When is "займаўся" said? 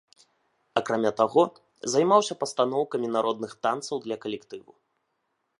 1.97-2.39